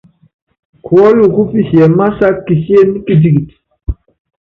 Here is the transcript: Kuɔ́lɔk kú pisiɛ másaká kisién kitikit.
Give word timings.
Kuɔ́lɔk 0.85 1.31
kú 1.35 1.41
pisiɛ 1.51 1.85
másaká 1.97 2.41
kisién 2.45 2.89
kitikit. 3.05 3.49